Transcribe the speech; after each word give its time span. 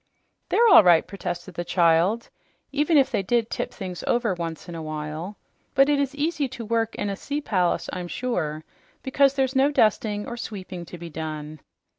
"They're 0.49 0.67
all 0.69 0.83
right," 0.83 1.05
protested 1.05 1.53
the 1.53 1.63
child, 1.63 2.31
"even 2.71 2.97
if 2.97 3.11
they 3.11 3.21
did 3.21 3.51
tip 3.51 3.71
things 3.71 4.03
over 4.07 4.33
once 4.33 4.67
in 4.67 4.73
a 4.73 4.81
while. 4.81 5.37
But 5.75 5.89
it 5.89 5.99
is 5.99 6.15
easy 6.15 6.47
to 6.47 6.65
work 6.65 6.95
in 6.95 7.07
a 7.07 7.15
sea 7.15 7.39
palace, 7.39 7.87
I'm 7.93 8.07
sure, 8.07 8.63
because 9.03 9.35
there's 9.35 9.55
no 9.55 9.69
dusting 9.69 10.25
or 10.27 10.37
sweeping 10.37 10.85
to 10.85 10.97
be 10.97 11.11
done." 11.11 11.59